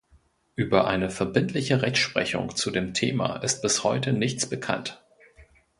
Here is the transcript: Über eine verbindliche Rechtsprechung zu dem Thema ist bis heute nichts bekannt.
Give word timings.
Über 0.55 0.87
eine 0.87 1.11
verbindliche 1.11 1.83
Rechtsprechung 1.83 2.55
zu 2.55 2.71
dem 2.71 2.95
Thema 2.95 3.35
ist 3.43 3.61
bis 3.61 3.83
heute 3.83 4.13
nichts 4.13 4.47
bekannt. 4.49 5.05